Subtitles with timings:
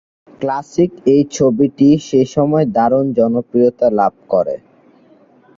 [0.41, 4.55] Classic এই ছবিটি সেসময় দারুন জনপ্রিয়তা লাভ করে।